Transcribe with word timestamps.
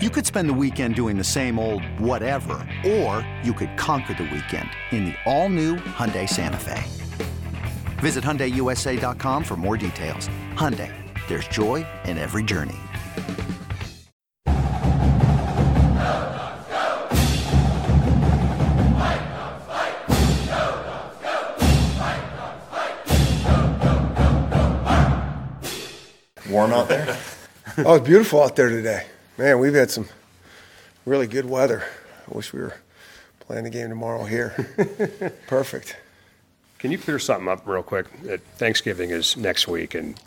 You 0.00 0.10
could 0.10 0.24
spend 0.24 0.48
the 0.48 0.54
weekend 0.54 0.94
doing 0.94 1.18
the 1.18 1.24
same 1.24 1.58
old 1.58 1.82
whatever, 1.98 2.64
or 2.86 3.28
you 3.42 3.52
could 3.52 3.76
conquer 3.76 4.14
the 4.14 4.30
weekend 4.32 4.70
in 4.92 5.06
the 5.06 5.14
all-new 5.26 5.74
Hyundai 5.74 6.28
Santa 6.28 6.56
Fe. 6.56 6.84
Visit 7.98 8.22
HyundaiUSA.com 8.22 9.42
for 9.42 9.56
more 9.56 9.76
details. 9.76 10.28
Hyundai, 10.54 10.94
there's 11.26 11.48
joy 11.48 11.84
in 12.04 12.16
every 12.16 12.44
journey. 12.44 12.76
Warm 26.48 26.72
out 26.72 26.88
there? 26.88 27.18
oh, 27.78 27.96
it's 27.96 28.06
beautiful 28.06 28.44
out 28.44 28.54
there 28.54 28.68
today. 28.68 29.04
Man, 29.38 29.58
we've 29.60 29.74
had 29.74 29.90
some 29.90 30.08
really 31.06 31.26
good 31.26 31.44
weather. 31.46 31.84
I 32.30 32.36
wish 32.36 32.52
we 32.52 32.60
were 32.60 32.74
playing 33.40 33.64
the 33.64 33.70
game 33.70 33.88
tomorrow 33.88 34.24
here. 34.24 34.50
Perfect. 35.46 35.96
Can 36.78 36.90
you 36.92 36.98
clear 36.98 37.18
something 37.18 37.48
up 37.48 37.66
real 37.66 37.82
quick? 37.82 38.06
Thanksgiving 38.56 39.10
is 39.10 39.36
next 39.36 39.66
week, 39.68 39.94
and 39.94 40.20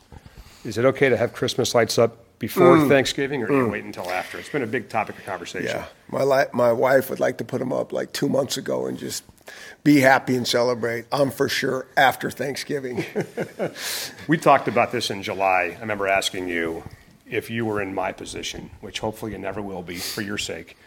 is 0.66 0.78
it 0.78 0.86
okay 0.86 1.10
to 1.10 1.18
have 1.18 1.34
Christmas 1.34 1.74
lights 1.76 1.98
up 1.98 2.18
before 2.40 2.76
Mm. 2.78 2.90
Thanksgiving, 2.90 3.44
or 3.44 3.48
do 3.48 3.56
you 3.56 3.68
wait 3.68 3.84
until 3.84 4.10
after? 4.10 4.40
It's 4.40 4.50
been 4.50 4.64
a 4.64 4.68
big 4.68 4.90
topic 4.90 5.18
of 5.18 5.26
conversation. 5.26 5.68
Yeah, 5.78 5.86
my 6.10 6.24
li- 6.24 6.48
my 6.54 6.72
wife 6.72 7.10
would 7.10 7.20
like 7.20 7.38
to 7.38 7.44
put 7.46 7.60
them 7.60 7.72
up 7.72 7.94
like 7.94 8.12
two 8.14 8.28
months 8.28 8.58
ago 8.58 8.88
and 8.88 8.98
just 8.98 9.24
be 9.84 10.00
happy 10.00 10.36
and 10.36 10.48
celebrate. 10.48 11.06
I'm 11.12 11.30
for 11.32 11.48
sure 11.50 11.86
after 11.98 12.32
Thanksgiving. 12.32 13.04
We 14.28 14.38
talked 14.38 14.68
about 14.68 14.92
this 14.92 15.10
in 15.12 15.22
July. 15.24 15.76
I 15.78 15.82
remember 15.82 16.08
asking 16.08 16.48
you 16.48 16.84
if 17.32 17.50
you 17.50 17.66
were 17.66 17.82
in 17.82 17.96
my 17.96 18.12
position, 18.12 18.70
which 18.82 19.00
hopefully 19.00 19.32
you 19.32 19.38
never 19.38 19.62
will 19.62 19.82
be 19.82 19.96
for 19.96 20.22
your 20.22 20.38
sake. 20.38 20.78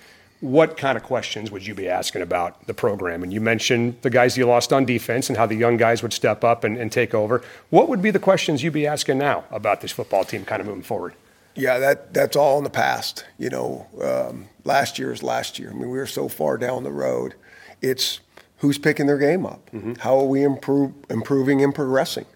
What 0.41 0.77
kind 0.77 0.97
of 0.97 1.03
questions 1.03 1.51
would 1.51 1.67
you 1.67 1.75
be 1.75 1.89
asking 1.89 2.20
about 2.20 2.67
the 2.67 2.75
program? 2.75 3.23
And 3.23 3.33
you 3.33 3.41
mentioned 3.41 3.97
the 4.03 4.11
guys 4.11 4.37
you 4.37 4.47
lost 4.47 4.72
on 4.72 4.84
defense 4.84 5.31
and 5.31 5.39
how 5.39 5.47
the 5.47 5.55
young 5.55 5.78
guys 5.78 6.03
would 6.03 6.12
step 6.12 6.45
up 6.45 6.62
and, 6.62 6.77
and 6.77 6.92
take 6.92 7.15
over. 7.15 7.42
What 7.70 7.89
would 7.89 8.03
be 8.03 8.11
the 8.11 8.19
questions 8.19 8.62
you'd 8.62 8.75
be 8.75 8.87
asking 8.87 9.19
now 9.19 9.45
about 9.50 9.81
this 9.81 9.91
football 9.91 10.25
team 10.25 10.45
kind 10.45 10.61
of 10.61 10.67
moving 10.67 10.83
forward? 10.83 11.15
Yeah, 11.55 11.78
that 11.78 12.12
that's 12.12 12.37
all 12.37 12.59
in 12.59 12.65
the 12.65 12.70
past. 12.70 13.25
You 13.39 13.48
know, 13.48 13.87
um, 14.03 14.48
last 14.65 14.98
year 14.98 15.12
is 15.12 15.22
last 15.22 15.59
year. 15.59 15.70
I 15.70 15.72
mean, 15.72 15.89
we 15.89 15.97
were 15.98 16.06
so 16.06 16.28
far 16.28 16.59
down 16.59 16.83
the 16.83 16.92
road. 16.92 17.34
It's 17.81 18.20
who's 18.59 18.77
picking 18.77 19.06
their 19.06 19.19
game 19.19 19.47
up. 19.47 19.70
How 20.00 20.19
are 20.19 20.25
we 20.25 20.42
improve, 20.42 20.92
improving 21.09 21.62
and 21.62 21.75
progressing? 21.75 22.27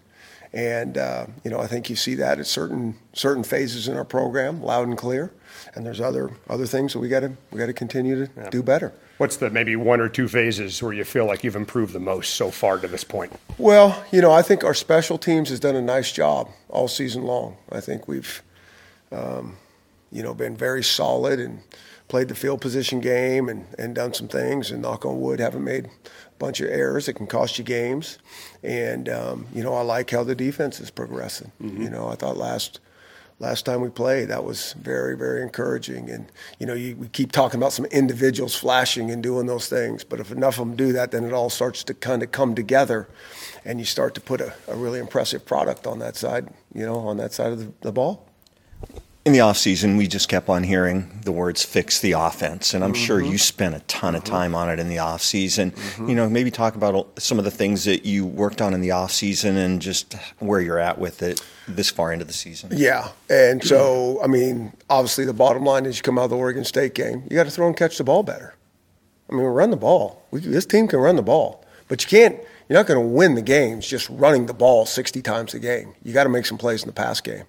And 0.51 0.97
uh, 0.97 1.27
you 1.43 1.51
know, 1.51 1.59
I 1.59 1.67
think 1.67 1.89
you 1.89 1.95
see 1.95 2.15
that 2.15 2.39
at 2.39 2.47
certain 2.47 2.95
certain 3.13 3.43
phases 3.43 3.87
in 3.87 3.95
our 3.95 4.05
program, 4.05 4.63
loud 4.63 4.87
and 4.87 4.97
clear. 4.97 5.31
And 5.75 5.85
there's 5.85 6.01
other 6.01 6.31
other 6.49 6.65
things 6.65 6.93
that 6.93 6.99
we 6.99 7.09
got 7.09 7.21
to 7.21 7.33
we 7.51 7.59
got 7.59 7.67
to 7.67 7.73
continue 7.73 8.25
to 8.25 8.49
do 8.49 8.63
better. 8.63 8.93
What's 9.17 9.35
the 9.35 9.49
maybe 9.49 9.75
one 9.75 9.99
or 9.99 10.07
two 10.07 10.29
phases 10.29 10.81
where 10.81 10.93
you 10.93 11.03
feel 11.03 11.25
like 11.25 11.43
you've 11.43 11.57
improved 11.57 11.91
the 11.91 11.99
most 11.99 12.35
so 12.35 12.49
far 12.49 12.79
to 12.79 12.87
this 12.87 13.03
point? 13.03 13.33
Well, 13.57 14.01
you 14.11 14.21
know, 14.21 14.31
I 14.31 14.41
think 14.41 14.63
our 14.63 14.73
special 14.73 15.17
teams 15.17 15.49
has 15.49 15.59
done 15.59 15.75
a 15.75 15.81
nice 15.81 16.11
job 16.11 16.49
all 16.69 16.87
season 16.87 17.23
long. 17.23 17.57
I 17.69 17.81
think 17.81 18.07
we've, 18.07 18.41
um, 19.11 19.57
you 20.09 20.23
know, 20.23 20.33
been 20.33 20.55
very 20.55 20.83
solid 20.83 21.41
and 21.41 21.59
played 22.09 22.27
the 22.27 22.35
field 22.35 22.59
position 22.59 22.99
game 22.99 23.47
and, 23.47 23.65
and 23.77 23.95
done 23.95 24.13
some 24.13 24.27
things. 24.27 24.71
And 24.71 24.81
knock 24.81 25.05
on 25.05 25.21
wood, 25.21 25.39
haven't 25.39 25.63
made 25.63 25.85
a 25.85 25.89
bunch 26.39 26.59
of 26.59 26.69
errors 26.69 27.05
that 27.05 27.13
can 27.13 27.27
cost 27.27 27.57
you 27.57 27.63
games. 27.63 28.17
And 28.61 29.07
um, 29.07 29.47
you 29.53 29.63
know, 29.63 29.73
I 29.73 29.81
like 29.81 30.09
how 30.09 30.23
the 30.23 30.35
defense 30.35 30.81
is 30.81 30.89
progressing. 30.89 31.53
You 31.61 31.89
know, 31.89 32.09
I 32.09 32.15
thought 32.15 32.35
last 32.35 32.81
last 33.39 33.65
time 33.65 33.79
we 33.79 33.89
played 33.89 34.27
that 34.27 34.43
was 34.43 34.73
very 34.73 35.15
very 35.15 35.41
encouraging 35.41 36.09
and 36.09 36.29
you 36.59 36.65
know 36.65 36.73
you, 36.73 36.95
we 36.97 37.07
keep 37.07 37.31
talking 37.31 37.57
about 37.57 37.71
some 37.71 37.85
individuals 37.85 38.53
flashing 38.53 39.09
and 39.11 39.23
doing 39.23 39.45
those 39.45 39.69
things 39.69 40.03
but 40.03 40.19
if 40.19 40.29
enough 40.29 40.59
of 40.59 40.67
them 40.67 40.75
do 40.75 40.91
that 40.91 41.11
then 41.11 41.23
it 41.23 41.31
all 41.31 41.49
starts 41.49 41.81
to 41.83 41.93
kind 41.93 42.21
of 42.21 42.31
come 42.31 42.53
together 42.53 43.07
and 43.63 43.79
you 43.79 43.85
start 43.85 44.13
to 44.13 44.19
put 44.19 44.41
a, 44.41 44.53
a 44.67 44.75
really 44.75 44.99
impressive 44.99 45.45
product 45.45 45.87
on 45.87 45.99
that 45.99 46.17
side 46.17 46.49
you 46.73 46.85
know 46.85 46.97
on 46.97 47.15
that 47.15 47.31
side 47.31 47.53
of 47.53 47.59
the, 47.59 47.71
the 47.81 47.91
ball 47.93 48.28
In 49.29 49.33
the 49.33 49.41
offseason, 49.41 49.95
we 49.95 50.07
just 50.07 50.27
kept 50.27 50.49
on 50.49 50.63
hearing 50.63 51.19
the 51.23 51.31
words 51.31 51.63
fix 51.63 51.99
the 51.99 52.13
offense. 52.13 52.73
And 52.73 52.83
I'm 52.83 52.95
sure 52.95 53.19
you 53.19 53.27
mm-hmm. 53.27 53.35
spent 53.37 53.75
a 53.75 53.79
ton 53.81 54.15
of 54.15 54.23
mm-hmm. 54.23 54.33
time 54.33 54.55
on 54.55 54.71
it 54.71 54.79
in 54.79 54.89
the 54.89 54.95
offseason. 54.95 55.69
Mm-hmm. 55.71 56.09
You 56.09 56.15
know, 56.15 56.27
maybe 56.27 56.49
talk 56.49 56.73
about 56.73 57.21
some 57.21 57.37
of 57.37 57.45
the 57.45 57.51
things 57.51 57.83
that 57.83 58.07
you 58.07 58.25
worked 58.25 58.59
on 58.59 58.73
in 58.73 58.81
the 58.81 58.89
offseason 58.89 59.55
and 59.55 59.83
just 59.83 60.15
where 60.39 60.59
you're 60.59 60.79
at 60.79 60.97
with 60.97 61.21
it 61.21 61.39
this 61.67 61.91
far 61.91 62.11
into 62.11 62.25
the 62.25 62.33
season. 62.33 62.71
Yeah, 62.73 63.09
and 63.29 63.63
so 63.63 64.19
I 64.23 64.25
mean, 64.25 64.73
obviously 64.89 65.25
the 65.25 65.33
bottom 65.33 65.63
line 65.63 65.85
is 65.85 65.97
you 65.97 66.01
come 66.01 66.17
out 66.17 66.23
of 66.23 66.29
the 66.31 66.37
Oregon 66.37 66.65
State 66.65 66.95
game, 66.95 67.21
you 67.29 67.35
got 67.35 67.43
to 67.43 67.51
throw 67.51 67.67
and 67.67 67.77
catch 67.77 67.99
the 67.99 68.03
ball 68.03 68.23
better. 68.23 68.55
I 69.29 69.35
mean, 69.35 69.43
run 69.43 69.69
the 69.69 69.77
ball. 69.77 70.23
We, 70.31 70.39
this 70.39 70.65
team 70.65 70.87
can 70.87 70.97
run 70.97 71.17
the 71.17 71.21
ball, 71.21 71.63
but 71.87 72.01
you 72.01 72.09
can't. 72.09 72.39
You're 72.67 72.79
not 72.79 72.87
going 72.87 72.99
to 72.99 73.07
win 73.07 73.35
the 73.35 73.43
games 73.43 73.87
just 73.87 74.09
running 74.09 74.47
the 74.47 74.55
ball 74.55 74.87
60 74.87 75.21
times 75.21 75.53
a 75.53 75.59
game. 75.59 75.93
You 76.03 76.13
got 76.13 76.23
to 76.23 76.29
make 76.29 76.47
some 76.47 76.57
plays 76.57 76.81
in 76.81 76.87
the 76.87 76.93
pass 76.93 77.21
game, 77.21 77.45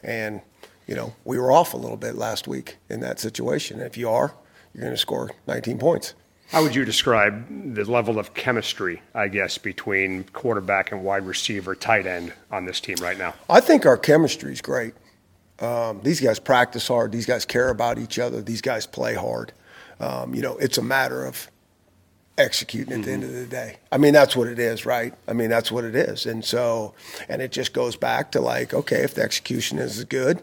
and 0.00 0.40
you 0.86 0.94
know 0.94 1.14
we 1.24 1.38
were 1.38 1.52
off 1.52 1.74
a 1.74 1.76
little 1.76 1.96
bit 1.96 2.14
last 2.14 2.46
week 2.48 2.76
in 2.88 3.00
that 3.00 3.20
situation. 3.20 3.80
If 3.80 3.96
you 3.96 4.08
are, 4.08 4.34
you're 4.74 4.82
going 4.82 4.94
to 4.94 5.00
score 5.00 5.30
19 5.46 5.78
points. 5.78 6.14
How 6.50 6.62
would 6.62 6.74
you 6.74 6.84
describe 6.84 7.74
the 7.74 7.84
level 7.84 8.18
of 8.18 8.34
chemistry, 8.34 9.02
I 9.14 9.28
guess, 9.28 9.58
between 9.58 10.24
quarterback 10.24 10.92
and 10.92 11.02
wide 11.02 11.26
receiver, 11.26 11.74
tight 11.74 12.06
end 12.06 12.32
on 12.50 12.66
this 12.66 12.80
team 12.80 12.96
right 13.00 13.16
now? 13.16 13.34
I 13.48 13.60
think 13.60 13.86
our 13.86 13.96
chemistry 13.96 14.52
is 14.52 14.60
great. 14.60 14.94
Um, 15.58 16.00
these 16.02 16.20
guys 16.20 16.38
practice 16.38 16.86
hard. 16.86 17.12
These 17.12 17.26
guys 17.26 17.44
care 17.44 17.70
about 17.70 17.98
each 17.98 18.18
other. 18.18 18.42
These 18.42 18.60
guys 18.60 18.86
play 18.86 19.14
hard. 19.14 19.52
Um, 20.00 20.34
you 20.34 20.42
know, 20.42 20.56
it's 20.58 20.76
a 20.78 20.82
matter 20.82 21.24
of 21.24 21.50
executing 22.36 22.92
at 22.92 23.02
the 23.04 23.12
end 23.12 23.24
of 23.24 23.32
the 23.32 23.46
day. 23.46 23.76
I 23.92 23.98
mean, 23.98 24.12
that's 24.12 24.34
what 24.34 24.48
it 24.48 24.58
is, 24.58 24.84
right? 24.84 25.14
I 25.28 25.32
mean, 25.32 25.50
that's 25.50 25.70
what 25.70 25.84
it 25.84 25.94
is. 25.94 26.26
And 26.26 26.44
so, 26.44 26.94
and 27.28 27.40
it 27.40 27.52
just 27.52 27.72
goes 27.72 27.96
back 27.96 28.32
to 28.32 28.40
like, 28.40 28.74
okay, 28.74 29.02
if 29.02 29.14
the 29.14 29.22
execution 29.22 29.78
is 29.78 30.02
good, 30.04 30.42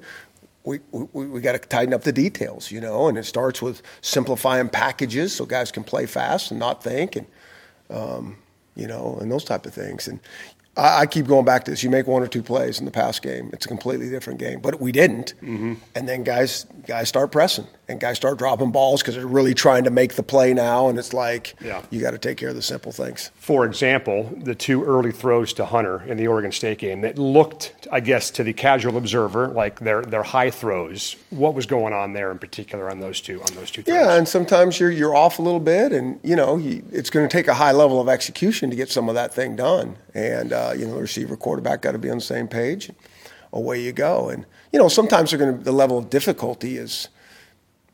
we, 0.64 0.80
we, 0.92 1.26
we 1.26 1.42
got 1.42 1.54
to 1.54 1.60
tighten 1.60 1.94
up 1.94 2.04
the 2.04 2.12
details, 2.12 2.72
you 2.72 2.80
know, 2.80 3.08
and 3.08 3.18
it 3.18 3.26
starts 3.26 3.62
with 3.62 3.82
simplifying 4.02 4.70
packages 4.70 5.34
so 5.34 5.46
guys 5.46 5.72
can 5.72 5.84
play 5.84 6.06
fast 6.06 6.52
and 6.52 6.60
not 6.60 6.84
think 6.84 7.16
and, 7.16 7.28
um, 7.90 8.38
you 8.76 8.88
know, 8.88 9.18
and 9.20 9.32
those 9.32 9.44
type 9.44 9.66
of 9.66 9.74
things. 9.74 10.08
And 10.08 10.20
I, 10.78 11.02
I 11.02 11.06
keep 11.06 11.28
going 11.28 11.46
back 11.46 11.64
to 11.66 11.72
this. 11.72 11.84
You 11.84 11.90
make 11.90 12.08
one 12.08 12.24
or 12.24 12.28
two 12.28 12.44
plays 12.44 12.80
in 12.80 12.86
the 12.86 12.92
pass 12.92 13.20
game, 13.20 13.50
it's 13.54 13.66
a 13.66 13.68
completely 13.70 14.09
different 14.09 14.40
game. 14.40 14.59
But 14.62 14.80
we 14.82 14.92
didn't. 14.92 15.34
Mm-hmm. 15.42 15.74
And 15.96 16.08
then 16.09 16.24
guys 16.24 16.66
guys 16.88 17.08
start 17.08 17.32
pressing 17.32 17.68
and 17.88 18.00
guys 18.00 18.18
start 18.18 18.40
dropping 18.40 18.72
balls 18.72 19.02
because 19.02 19.14
they're 19.16 19.28
really 19.28 19.54
trying 19.54 19.84
to 19.84 19.92
make 19.92 20.16
the 20.16 20.24
play 20.24 20.52
now. 20.54 20.90
And 20.90 20.98
it's 20.98 21.14
like 21.14 21.56
Yeah. 21.64 21.84
you 21.92 22.02
got 22.02 22.12
to 22.12 22.18
take 22.18 22.38
care 22.38 22.50
of 22.50 22.56
the 22.56 22.62
simple 22.62 22.92
things. 22.92 23.30
For 23.36 23.66
example, 23.66 24.32
the 24.42 24.56
two 24.56 24.84
early 24.84 25.12
throws 25.12 25.54
to 25.54 25.66
Hunter 25.66 26.02
in 26.08 26.18
the 26.18 26.26
Oregon 26.28 26.52
State 26.52 26.80
game 26.80 27.02
that 27.02 27.20
looked, 27.20 27.74
I 27.92 28.00
guess, 28.00 28.32
to 28.32 28.44
the 28.44 28.53
casual 28.53 28.98
observer 28.98 29.50
like 29.50 29.80
they're, 29.82 30.02
they're 30.02 30.24
high 30.24 30.50
throws. 30.50 31.16
What 31.30 31.53
was 31.53 31.66
going 31.68 31.94
on 31.94 32.14
there 32.14 32.32
in 32.32 32.40
particular 32.40 32.90
on 32.90 33.00
those 33.00 33.22
two 33.22 33.42
on 33.44 33.53
those 33.53 33.70
two 33.70 33.84
throws? 33.84 33.96
Yeah, 33.96 34.16
and 34.16 34.28
sometimes 34.28 34.80
you're 34.80 34.92
you're 34.92 35.16
off 35.16 35.38
a 35.38 35.42
little 35.42 35.59
bit, 35.59 35.92
and 35.92 36.20
you 36.24 36.36
know 36.36 36.58
you, 36.58 36.84
it's 36.92 37.09
going 37.12 37.28
to 37.28 37.32
take 37.32 37.48
a 37.48 37.53
high 37.53 37.72
level 37.74 38.02
of 38.02 38.09
execution 38.09 38.70
to 38.72 38.76
get 38.76 38.90
some 38.90 39.08
of 39.09 39.16
that 39.16 39.34
thing 39.34 39.56
done. 39.56 39.98
And 40.14 40.54
uh, 40.54 40.74
you 40.76 40.86
know 40.86 40.96
the 40.96 41.02
receiver, 41.02 41.38
quarterback 41.38 41.82
got 41.82 41.94
to 41.94 42.00
be 42.00 42.10
on 42.10 42.18
the 42.18 42.24
same 42.24 42.48
page. 42.48 42.92
Away 43.54 43.82
you 43.82 43.92
go, 43.92 44.30
and 44.30 44.46
you 44.72 44.80
know 44.80 44.88
sometimes 44.88 45.32
they're 45.32 45.40
going 45.40 45.58
to 45.58 45.64
the 45.64 45.72
level 45.74 45.98
of 45.98 46.10
difficulty 46.10 46.78
is 46.78 47.10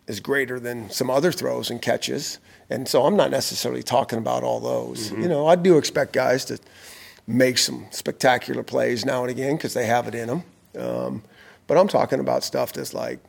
is 0.07 0.19
greater 0.19 0.59
than 0.59 0.89
some 0.89 1.09
other 1.09 1.31
throws 1.31 1.69
and 1.69 1.81
catches. 1.81 2.39
And 2.69 2.87
so 2.87 3.05
I'm 3.05 3.15
not 3.15 3.31
necessarily 3.31 3.83
talking 3.83 4.19
about 4.19 4.43
all 4.43 4.59
those. 4.59 5.11
You 5.11 5.27
know, 5.27 5.47
I 5.47 5.55
do 5.55 5.77
expect 5.77 6.13
guys 6.13 6.45
to 6.45 6.59
make 7.27 7.57
some 7.57 7.85
spectacular 7.91 8.63
plays 8.63 9.05
now 9.05 9.21
and 9.23 9.31
again 9.31 9.57
because 9.57 9.73
they 9.73 9.85
have 9.85 10.07
it 10.07 10.15
in 10.15 10.27
them. 10.27 10.43
Um, 10.77 11.23
but 11.67 11.77
I'm 11.77 11.87
talking 11.87 12.19
about 12.19 12.43
stuff 12.43 12.73
that's 12.73 12.93
like, 12.93 13.19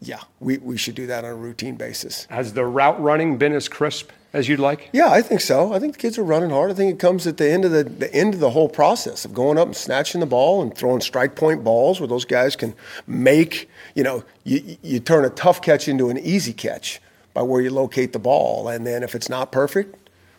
yeah, 0.00 0.20
we, 0.40 0.58
we 0.58 0.76
should 0.76 0.94
do 0.94 1.06
that 1.06 1.24
on 1.24 1.30
a 1.30 1.34
routine 1.34 1.76
basis. 1.76 2.26
Has 2.26 2.52
the 2.52 2.66
route 2.66 3.00
running 3.00 3.38
been 3.38 3.52
as 3.52 3.68
crisp 3.68 4.10
as 4.36 4.48
you'd 4.48 4.60
like? 4.60 4.90
Yeah, 4.92 5.10
I 5.10 5.22
think 5.22 5.40
so. 5.40 5.72
I 5.72 5.78
think 5.78 5.94
the 5.94 5.98
kids 5.98 6.18
are 6.18 6.22
running 6.22 6.50
hard. 6.50 6.70
I 6.70 6.74
think 6.74 6.92
it 6.92 6.98
comes 6.98 7.26
at 7.26 7.38
the 7.38 7.50
end 7.50 7.64
of 7.64 7.70
the, 7.70 7.84
the 7.84 8.12
end 8.14 8.34
of 8.34 8.40
the 8.40 8.50
whole 8.50 8.68
process 8.68 9.24
of 9.24 9.32
going 9.32 9.56
up 9.56 9.66
and 9.66 9.74
snatching 9.74 10.20
the 10.20 10.26
ball 10.26 10.60
and 10.60 10.76
throwing 10.76 11.00
strike 11.00 11.36
point 11.36 11.64
balls 11.64 12.00
where 12.00 12.06
those 12.06 12.26
guys 12.26 12.54
can 12.54 12.74
make, 13.06 13.68
you 13.94 14.02
know, 14.02 14.24
you, 14.44 14.76
you 14.82 15.00
turn 15.00 15.24
a 15.24 15.30
tough 15.30 15.62
catch 15.62 15.88
into 15.88 16.10
an 16.10 16.18
easy 16.18 16.52
catch 16.52 17.00
by 17.32 17.40
where 17.42 17.62
you 17.62 17.70
locate 17.70 18.12
the 18.12 18.18
ball. 18.18 18.68
And 18.68 18.86
then 18.86 19.02
if 19.02 19.14
it's 19.14 19.30
not 19.30 19.50
perfect, 19.50 19.96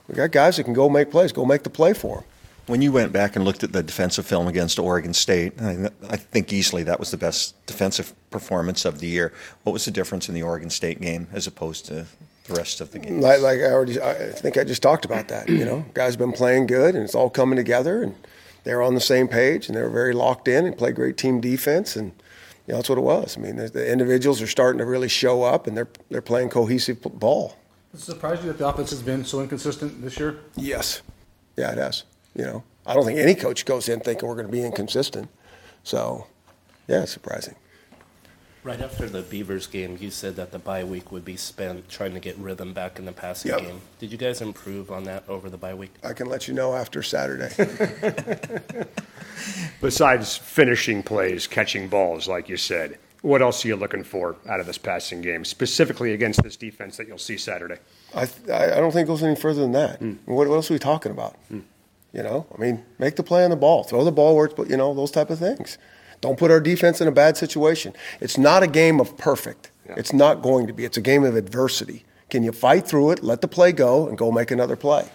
we 0.08 0.14
got 0.14 0.32
guys 0.32 0.58
that 0.58 0.66
can 0.66 0.74
go 0.74 0.90
make 0.90 1.10
plays, 1.10 1.32
go 1.32 1.44
make 1.44 1.64
the 1.64 1.70
play 1.72 1.94
for 1.94 2.18
them. 2.18 2.26
When 2.68 2.82
you 2.82 2.92
went 2.92 3.14
back 3.14 3.36
and 3.36 3.46
looked 3.46 3.64
at 3.64 3.72
the 3.72 3.82
defensive 3.82 4.28
film 4.28 4.48
against 4.48 4.78
Oregon 4.78 5.14
State, 5.14 5.54
I, 5.60 5.90
I 6.10 6.18
think 6.18 6.54
easily 6.54 6.84
that 6.84 7.00
was 7.00 7.12
the 7.12 7.18
best 7.18 7.56
defensive 7.66 8.14
performance 8.30 8.86
of 8.86 9.00
the 9.00 9.08
year. 9.08 9.34
What 9.64 9.72
was 9.72 9.86
the 9.86 9.92
difference 9.92 10.28
in 10.28 10.36
the 10.36 10.44
Oregon 10.44 10.70
State 10.70 11.02
game 11.02 11.28
as 11.32 11.48
opposed 11.48 11.86
to 11.86 12.06
the 12.48 12.54
rest 12.56 12.82
of 12.82 12.92
the 12.92 13.00
game. 13.00 13.22
Like, 13.22 13.42
like 13.42 13.60
I 13.60 13.72
already, 13.72 14.02
I 14.02 14.32
think 14.32 14.58
I 14.58 14.64
just 14.64 14.82
talked 14.82 15.06
about 15.06 15.28
that. 15.28 15.50
You 15.50 15.66
know, 15.66 15.86
guys 15.94 16.14
have 16.14 16.20
been 16.20 16.32
playing 16.34 16.68
good, 16.68 16.96
and 16.96 17.04
it's 17.04 17.16
all 17.16 17.30
coming 17.30 17.58
together, 17.58 18.02
and 18.02 18.16
they're 18.64 18.82
on 18.82 18.96
the 18.96 19.02
same 19.02 19.28
page, 19.28 19.68
and 19.68 19.76
they're 19.76 19.90
very 19.90 20.14
locked 20.14 20.48
in 20.48 20.66
and 20.66 20.78
play 20.78 20.92
great 20.92 21.18
team 21.18 21.40
defense, 21.42 21.96
and 21.96 22.14
You 22.68 22.74
know, 22.74 22.78
that's 22.80 22.90
what 22.90 22.98
it 22.98 23.02
was. 23.02 23.38
I 23.38 23.40
mean, 23.42 23.56
the, 23.56 23.70
the 23.70 23.90
individuals 23.90 24.42
are 24.42 24.48
starting 24.48 24.80
to 24.80 24.86
really 24.86 25.08
show 25.08 25.44
up, 25.44 25.68
and 25.68 25.78
they're 25.78 25.88
they're 26.10 26.22
playing 26.22 26.50
cohesive 26.50 27.02
ball. 27.02 27.56
Does 27.94 28.02
it 28.02 28.06
surprise 28.06 28.40
you 28.42 28.48
that 28.48 28.58
the 28.58 28.68
offense 28.68 28.90
has 28.90 29.02
been 29.02 29.24
so 29.24 29.40
inconsistent 29.42 30.02
this 30.02 30.20
year? 30.20 30.40
Yes, 30.58 31.02
yeah, 31.56 31.72
it 31.72 31.78
has. 31.78 32.04
You 32.36 32.44
know, 32.44 32.64
I 32.86 32.94
don't 32.94 33.06
think 33.06 33.20
any 33.20 33.36
coach 33.36 33.66
goes 33.66 33.88
in 33.88 34.02
thinking 34.02 34.28
we're 34.28 34.36
going 34.36 34.48
to 34.48 34.52
be 34.52 34.62
inconsistent. 34.62 35.30
So, 35.84 36.28
yeah, 36.88 37.04
it's 37.04 37.14
surprising. 37.14 37.56
Right 38.68 38.82
after 38.82 39.08
the 39.08 39.22
Beavers 39.22 39.66
game, 39.66 39.98
you 40.02 40.12
said 40.12 40.36
that 40.36 40.52
the 40.52 40.60
bye 40.60 40.84
week 40.84 41.10
would 41.10 41.24
be 41.24 41.38
spent 41.38 41.88
trying 41.88 42.14
to 42.16 42.20
get 42.20 42.38
rhythm 42.38 42.74
back 42.74 43.00
in 43.00 43.06
the 43.06 43.14
passing 43.14 43.52
Yep. 43.52 43.62
game. 43.62 43.82
Did 43.98 44.12
you 44.12 44.18
guys 44.18 44.42
improve 44.42 44.92
on 44.92 45.06
that 45.06 45.24
over 45.30 45.50
the 45.50 45.56
bye 45.56 45.74
week? 45.74 45.94
I 46.04 46.12
can 46.12 46.28
let 46.28 46.50
you 46.50 46.54
know 46.54 46.76
after 46.76 47.02
Saturday. 47.02 47.48
Besides 49.82 50.36
finishing 50.36 51.02
plays, 51.02 51.48
catching 51.48 51.88
balls, 51.88 52.28
like 52.28 52.50
you 52.50 52.58
said, 52.58 53.00
what 53.22 53.42
else 53.42 53.64
are 53.64 53.70
you 53.70 53.78
looking 53.78 54.04
for 54.04 54.36
out 54.50 54.60
of 54.60 54.66
this 54.66 54.78
passing 54.78 55.22
game, 55.22 55.46
specifically 55.46 56.12
against 56.12 56.44
this 56.44 56.58
defense 56.58 56.98
that 56.98 57.08
you'll 57.08 57.18
see 57.18 57.38
Saturday? 57.38 57.78
I, 58.14 58.28
I 58.52 58.74
I 58.74 58.76
don't 58.82 58.92
think 58.92 59.06
it 59.06 59.08
goes 59.08 59.24
any 59.24 59.38
further 59.38 59.62
than 59.62 59.72
that. 59.72 60.00
Hmm. 60.00 60.16
What, 60.26 60.50
what 60.50 60.56
else 60.56 60.70
are 60.70 60.74
we 60.74 60.80
talking 60.80 61.14
about? 61.14 61.38
Hmm. 61.48 61.62
You 62.12 62.22
know, 62.22 62.46
I 62.54 62.60
mean, 62.60 62.84
make 63.00 63.16
the 63.16 63.24
play 63.24 63.46
on 63.46 63.50
the 63.50 63.56
ball, 63.56 63.86
throw 63.86 64.04
the 64.04 64.12
ball 64.12 64.36
where 64.36 64.48
it's, 64.48 64.70
you 64.70 64.76
know, 64.76 64.94
those 64.94 65.12
type 65.12 65.30
of 65.30 65.40
things. 65.40 65.78
Don't 66.22 66.38
put 66.38 66.52
our 66.52 66.60
defense 66.60 67.02
in 67.02 67.08
a 67.08 67.12
bad 67.12 67.38
situation. 67.38 67.94
It's 68.20 68.38
not 68.38 68.64
a 68.64 68.68
game 68.68 69.00
of 69.00 69.18
perfect. 69.18 69.72
It's 69.86 70.14
not 70.14 70.42
going 70.42 70.68
to 70.68 70.74
be. 70.74 70.84
It's 70.84 70.98
a 70.98 71.02
game 71.02 71.24
of 71.24 71.36
adversity. 71.36 72.04
Can 72.30 72.44
you 72.44 72.52
fight 72.52 72.86
through 72.86 73.12
it, 73.12 73.24
let 73.24 73.42
the 73.42 73.48
play 73.48 73.72
go, 73.72 74.08
and 74.08 74.18
go 74.18 74.32
make 74.32 74.52
another 74.52 74.76
play? 74.76 75.08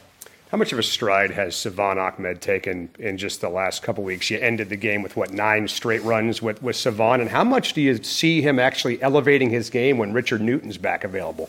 How 0.50 0.58
much 0.58 0.72
of 0.72 0.78
a 0.78 0.82
stride 0.82 1.30
has 1.30 1.56
Salvon 1.56 1.98
Ahmed 1.98 2.42
taken 2.42 2.90
in 2.98 3.16
just 3.16 3.40
the 3.40 3.48
last 3.48 3.82
couple 3.82 4.04
weeks? 4.04 4.30
You 4.30 4.38
ended 4.38 4.68
the 4.68 4.76
game 4.76 5.02
with 5.02 5.16
what 5.16 5.32
nine 5.32 5.66
straight 5.66 6.02
runs 6.02 6.42
with 6.42 6.62
with 6.62 6.76
Salvon, 6.76 7.22
and 7.22 7.30
how 7.30 7.42
much 7.42 7.72
do 7.72 7.80
you 7.80 8.02
see 8.02 8.42
him 8.42 8.58
actually 8.58 9.00
elevating 9.02 9.48
his 9.48 9.70
game 9.70 9.96
when 9.96 10.12
Richard 10.12 10.42
Newton's 10.42 10.76
back 10.76 11.04
available? 11.04 11.48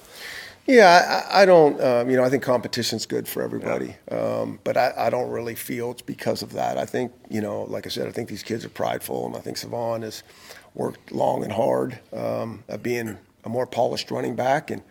Yeah, 0.65 1.25
I, 1.29 1.41
I 1.41 1.45
don't. 1.45 1.79
Um, 1.81 2.09
you 2.09 2.15
know, 2.15 2.23
I 2.23 2.29
think 2.29 2.41
competition's 2.41 3.05
good 3.05 3.27
for 3.27 3.43
everybody, 3.43 3.95
um, 4.09 4.59
but 4.63 4.77
I, 4.77 4.93
I 4.95 5.09
don't 5.09 5.29
really 5.29 5.55
feel 5.55 5.91
it's 5.91 6.01
because 6.01 6.41
of 6.41 6.53
that. 6.53 6.77
I 6.77 6.85
think, 6.85 7.11
you 7.29 7.41
know, 7.41 7.63
like 7.63 7.85
I 7.85 7.89
said, 7.89 8.07
I 8.07 8.11
think 8.11 8.29
these 8.29 8.43
kids 8.43 8.63
are 8.63 8.69
prideful, 8.69 9.25
and 9.25 9.35
I 9.35 9.39
think 9.39 9.57
Salvon 9.57 10.03
has 10.03 10.23
worked 10.73 11.11
long 11.11 11.43
and 11.43 11.51
hard 11.51 11.99
um, 12.13 12.63
at 12.69 12.81
being 12.81 13.17
a 13.43 13.49
more 13.49 13.67
polished 13.67 14.09
running 14.09 14.35
back, 14.35 14.71
and 14.71 14.81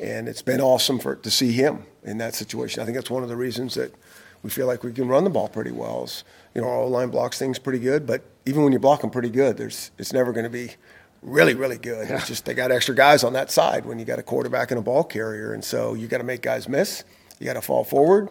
and 0.00 0.28
it's 0.28 0.42
been 0.42 0.60
awesome 0.60 0.98
for 0.98 1.14
to 1.14 1.30
see 1.30 1.52
him 1.52 1.84
in 2.02 2.18
that 2.18 2.34
situation. 2.34 2.82
I 2.82 2.84
think 2.84 2.96
that's 2.96 3.10
one 3.10 3.22
of 3.22 3.28
the 3.28 3.36
reasons 3.36 3.74
that 3.76 3.94
we 4.42 4.50
feel 4.50 4.66
like 4.66 4.82
we 4.82 4.92
can 4.92 5.06
run 5.06 5.22
the 5.22 5.30
ball 5.30 5.48
pretty 5.48 5.70
well. 5.70 6.04
Is, 6.04 6.24
you 6.56 6.60
know, 6.60 6.68
our 6.68 6.86
line 6.86 7.10
blocks 7.10 7.38
things 7.38 7.60
pretty 7.60 7.78
good, 7.78 8.04
but 8.04 8.22
even 8.46 8.64
when 8.64 8.72
you 8.72 8.80
block 8.80 9.02
them 9.02 9.10
pretty 9.10 9.30
good, 9.30 9.58
there's 9.58 9.92
it's 9.96 10.12
never 10.12 10.32
going 10.32 10.44
to 10.44 10.50
be 10.50 10.72
really, 11.22 11.54
really 11.54 11.78
good. 11.78 12.10
It's 12.10 12.26
just 12.26 12.44
they 12.44 12.54
got 12.54 12.70
extra 12.70 12.94
guys 12.94 13.24
on 13.24 13.32
that 13.34 13.50
side 13.50 13.84
when 13.84 13.98
you 13.98 14.04
got 14.04 14.18
a 14.18 14.22
quarterback 14.22 14.70
and 14.70 14.78
a 14.78 14.82
ball 14.82 15.04
carrier, 15.04 15.52
and 15.52 15.64
so 15.64 15.94
you 15.94 16.08
got 16.08 16.18
to 16.18 16.24
make 16.24 16.42
guys 16.42 16.68
miss. 16.68 17.04
You 17.38 17.46
got 17.46 17.54
to 17.54 17.62
fall 17.62 17.84
forward, 17.84 18.28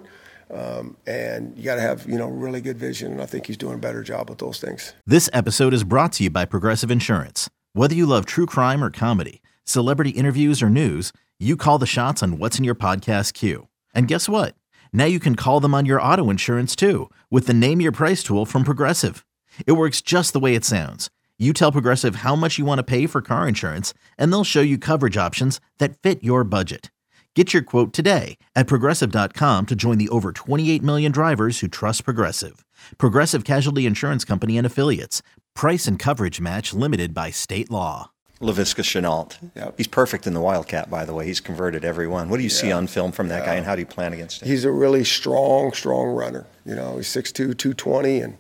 um, 0.51 0.97
and 1.07 1.57
you 1.57 1.63
got 1.63 1.75
to 1.75 1.81
have 1.81 2.07
you 2.07 2.17
know 2.17 2.27
really 2.27 2.61
good 2.61 2.77
vision. 2.77 3.11
And 3.13 3.21
I 3.21 3.25
think 3.25 3.45
he's 3.45 3.57
doing 3.57 3.75
a 3.75 3.79
better 3.79 4.03
job 4.03 4.29
with 4.29 4.39
those 4.39 4.59
things. 4.59 4.93
This 5.05 5.29
episode 5.33 5.73
is 5.73 5.83
brought 5.83 6.13
to 6.13 6.23
you 6.23 6.29
by 6.29 6.45
Progressive 6.45 6.91
Insurance. 6.91 7.49
Whether 7.73 7.95
you 7.95 8.05
love 8.05 8.25
true 8.25 8.45
crime 8.45 8.83
or 8.83 8.91
comedy, 8.91 9.41
celebrity 9.63 10.11
interviews 10.11 10.61
or 10.61 10.69
news, 10.69 11.13
you 11.39 11.55
call 11.55 11.77
the 11.77 11.85
shots 11.85 12.21
on 12.21 12.37
what's 12.37 12.57
in 12.57 12.63
your 12.63 12.75
podcast 12.75 13.33
queue. 13.33 13.67
And 13.93 14.07
guess 14.07 14.27
what? 14.27 14.55
Now 14.91 15.05
you 15.05 15.19
can 15.19 15.35
call 15.35 15.59
them 15.59 15.73
on 15.73 15.85
your 15.85 16.01
auto 16.01 16.29
insurance 16.29 16.75
too 16.75 17.09
with 17.29 17.47
the 17.47 17.53
Name 17.53 17.81
Your 17.81 17.91
Price 17.91 18.23
tool 18.23 18.45
from 18.45 18.63
Progressive. 18.63 19.25
It 19.65 19.73
works 19.73 20.01
just 20.01 20.33
the 20.33 20.39
way 20.39 20.55
it 20.55 20.65
sounds. 20.65 21.09
You 21.41 21.53
tell 21.53 21.71
Progressive 21.71 22.17
how 22.17 22.35
much 22.35 22.59
you 22.59 22.65
want 22.65 22.79
to 22.79 22.83
pay 22.83 23.07
for 23.07 23.21
car 23.21 23.47
insurance, 23.47 23.93
and 24.17 24.29
they'll 24.29 24.43
show 24.43 24.59
you 24.59 24.77
coverage 24.77 25.15
options 25.15 25.61
that 25.77 25.97
fit 25.97 26.21
your 26.21 26.43
budget. 26.43 26.91
Get 27.33 27.53
your 27.53 27.61
quote 27.61 27.93
today 27.93 28.37
at 28.55 28.67
progressive.com 28.67 29.67
to 29.67 29.75
join 29.75 29.99
the 29.99 30.09
over 30.09 30.31
28 30.31 30.83
million 30.83 31.11
drivers 31.11 31.59
who 31.59 31.67
trust 31.69 32.03
Progressive. 32.03 32.65
Progressive 32.97 33.45
Casualty 33.45 33.85
Insurance 33.85 34.25
Company 34.25 34.57
and 34.57 34.67
Affiliates. 34.67 35.21
Price 35.55 35.87
and 35.87 35.97
coverage 35.97 36.41
match 36.41 36.73
limited 36.73 37.13
by 37.13 37.29
state 37.29 37.69
law. 37.71 38.11
Laviska 38.41 38.83
Shenault. 38.83 39.37
Yep. 39.55 39.75
He's 39.77 39.87
perfect 39.87 40.27
in 40.27 40.33
the 40.33 40.41
Wildcat, 40.41 40.89
by 40.89 41.05
the 41.05 41.13
way. 41.13 41.25
He's 41.25 41.39
converted 41.39 41.85
every 41.85 42.07
one. 42.07 42.27
What 42.29 42.37
do 42.37 42.43
you 42.43 42.49
see 42.49 42.71
on 42.71 42.87
film 42.87 43.13
from 43.13 43.29
that 43.29 43.45
guy, 43.45 43.53
and 43.55 43.65
how 43.65 43.75
do 43.75 43.81
you 43.81 43.85
plan 43.85 44.11
against 44.11 44.41
him? 44.41 44.49
He's 44.49 44.65
a 44.65 44.71
really 44.71 45.05
strong, 45.05 45.71
strong 45.71 46.07
runner. 46.07 46.47
You 46.65 46.75
know, 46.75 46.97
he's 46.97 47.07
6'2", 47.07 47.33
220, 47.57 48.21
and 48.21 48.37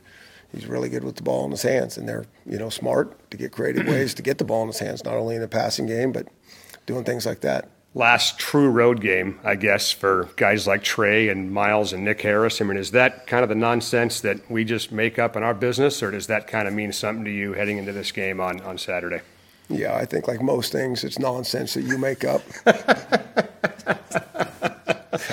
he's 0.51 0.67
really 0.67 0.89
good 0.89 1.03
with 1.03 1.15
the 1.15 1.23
ball 1.23 1.45
in 1.45 1.51
his 1.51 1.61
hands. 1.61 1.97
And 1.97 2.07
they're 2.07 2.25
you 2.45 2.57
know 2.57 2.69
smart 2.69 3.29
to 3.31 3.37
get 3.37 3.51
creative 3.51 3.87
ways 3.87 4.13
to 4.15 4.21
get 4.21 4.37
the 4.37 4.45
ball 4.45 4.63
in 4.63 4.67
his 4.67 4.79
hands, 4.79 5.03
not 5.03 5.15
only 5.15 5.35
in 5.35 5.41
the 5.41 5.47
passing 5.47 5.85
game 5.85 6.11
but 6.11 6.27
doing 6.85 7.03
things 7.03 7.25
like 7.25 7.41
that. 7.41 7.69
Last 7.95 8.37
true 8.37 8.69
road 8.69 9.01
game, 9.01 9.39
I 9.43 9.55
guess, 9.55 9.91
for 9.91 10.29
guys 10.35 10.67
like 10.67 10.83
Trey 10.83 11.27
and 11.27 11.51
Myles 11.51 11.91
and 11.91 12.05
Nick 12.05 12.21
Harris. 12.21 12.61
I 12.61 12.65
mean, 12.65 12.77
is 12.77 12.91
that 12.91 13.25
kind 13.25 13.41
of 13.41 13.49
the 13.49 13.55
nonsense 13.55 14.21
that 14.21 14.49
we 14.49 14.63
just 14.63 14.91
make 14.91 15.17
up 15.17 15.35
in 15.35 15.41
our 15.41 15.55
business, 15.55 16.03
or 16.03 16.11
does 16.11 16.27
that 16.27 16.47
kind 16.47 16.67
of 16.67 16.73
mean 16.75 16.93
something 16.93 17.25
to 17.25 17.31
you 17.31 17.53
heading 17.53 17.79
into 17.79 17.91
this 17.91 18.11
game 18.11 18.39
on, 18.39 18.61
on 18.61 18.77
Saturday? 18.77 19.21
Yeah, 19.69 19.95
I 19.95 20.05
think 20.05 20.27
like 20.27 20.41
most 20.41 20.71
things, 20.71 21.03
it's 21.03 21.17
nonsense 21.17 21.73
that 21.75 21.81
you 21.81 21.97
make 21.97 22.23
up. 22.23 22.41
I 22.65 22.73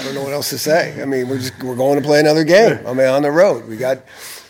don't 0.02 0.14
know 0.14 0.22
what 0.22 0.32
else 0.32 0.50
to 0.50 0.58
say. 0.58 1.00
I 1.00 1.04
mean, 1.04 1.28
we're 1.28 1.38
just 1.38 1.62
we're 1.62 1.76
going 1.76 2.00
to 2.00 2.06
play 2.06 2.20
another 2.20 2.44
game. 2.44 2.78
I 2.86 2.92
mean, 2.92 3.06
on 3.06 3.22
the 3.22 3.30
road, 3.30 3.66
we 3.66 3.76
got 3.76 3.98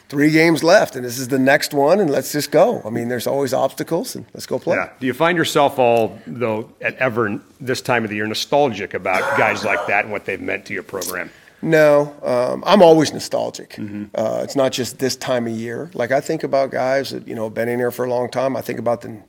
three 0.08 0.30
games 0.30 0.62
left, 0.62 0.96
and 0.96 1.04
this 1.04 1.18
is 1.18 1.28
the 1.28 1.38
next 1.38 1.74
one, 1.74 2.00
and 2.00 2.10
let's 2.10 2.32
just 2.32 2.50
go. 2.50 2.82
I 2.84 2.90
mean, 2.90 3.08
there's 3.08 3.26
always 3.26 3.52
obstacles, 3.52 4.14
and 4.14 4.26
let's 4.34 4.46
go 4.46 4.58
play. 4.58 4.76
Yeah. 4.76 4.90
Do 5.00 5.06
you 5.06 5.14
find 5.14 5.36
yourself 5.36 5.78
all, 5.78 6.18
though, 6.26 6.70
at 6.80 6.94
ever 6.96 7.40
this 7.60 7.80
time 7.80 8.04
of 8.04 8.10
the 8.10 8.16
year 8.16 8.26
nostalgic 8.26 8.94
about 8.94 9.36
guys 9.38 9.64
like 9.64 9.86
that 9.88 10.04
and 10.04 10.12
what 10.12 10.24
they've 10.24 10.40
meant 10.40 10.66
to 10.66 10.74
your 10.74 10.82
program? 10.82 11.30
No, 11.62 12.14
um, 12.22 12.62
I'm 12.66 12.82
always 12.82 13.12
nostalgic. 13.12 13.78
Uh, 14.14 14.40
it's 14.44 14.56
not 14.56 14.72
just 14.72 14.98
this 14.98 15.16
time 15.16 15.46
of 15.46 15.54
year. 15.54 15.90
Like 15.94 16.12
I 16.12 16.20
think 16.20 16.44
about 16.44 16.70
guys 16.70 17.10
that 17.10 17.26
you 17.26 17.34
know 17.34 17.44
have 17.44 17.54
been 17.54 17.68
in 17.68 17.78
here 17.78 17.90
for 17.90 18.04
a 18.04 18.10
long 18.10 18.30
time. 18.30 18.56
I 18.56 18.60
think 18.60 18.78
about 18.78 19.00
the 19.00 19.20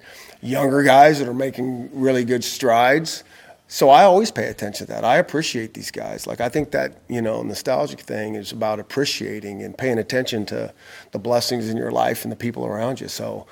younger 0.42 0.84
guys 0.84 1.20
that 1.20 1.28
are 1.28 1.34
making 1.34 1.90
really 1.94 2.26
good 2.26 2.44
strides. 2.44 3.24
So 3.70 3.90
I 3.90 4.04
always 4.04 4.32
pay 4.32 4.48
attention 4.48 4.88
to 4.88 4.94
that. 4.94 5.04
I 5.04 5.18
appreciate 5.18 5.74
these 5.74 5.92
guys. 5.92 6.26
Like 6.26 6.40
I 6.40 6.50
think 6.50 6.72
that 6.72 7.02
you 7.10 7.22
know 7.22 7.44
nostalgic 7.44 8.00
thing 8.00 8.36
is 8.36 8.52
about 8.52 8.80
appreciating 8.80 9.62
and 9.62 9.78
paying 9.78 9.98
attention 9.98 10.46
to 10.48 10.74
the 11.12 11.20
blessings 11.20 11.70
in 11.70 11.78
your 11.78 11.92
life 11.92 12.24
and 12.24 12.32
the 12.32 12.38
people 12.38 12.66
around 12.66 13.02
you. 13.02 13.08
So 13.08 13.46